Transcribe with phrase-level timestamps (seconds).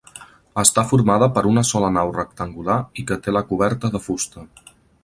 [0.61, 4.51] Està formada per una sola nau rectangular i que té la coberta de fusta.